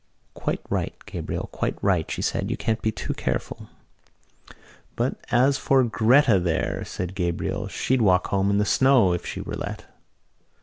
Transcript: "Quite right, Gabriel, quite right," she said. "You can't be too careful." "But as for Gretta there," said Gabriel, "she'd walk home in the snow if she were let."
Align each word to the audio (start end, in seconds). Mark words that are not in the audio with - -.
"Quite 0.33 0.61
right, 0.67 0.95
Gabriel, 1.05 1.47
quite 1.51 1.77
right," 1.79 2.09
she 2.09 2.23
said. 2.23 2.49
"You 2.49 2.57
can't 2.57 2.81
be 2.81 2.91
too 2.91 3.13
careful." 3.13 3.69
"But 4.95 5.17
as 5.29 5.59
for 5.59 5.83
Gretta 5.83 6.39
there," 6.39 6.83
said 6.83 7.13
Gabriel, 7.13 7.67
"she'd 7.67 8.01
walk 8.01 8.25
home 8.29 8.49
in 8.49 8.57
the 8.57 8.65
snow 8.65 9.13
if 9.13 9.27
she 9.27 9.41
were 9.41 9.53
let." 9.53 9.85